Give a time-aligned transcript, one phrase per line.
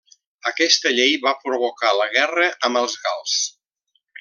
[0.51, 3.37] Aquesta llei va provocar la guerra amb els gals.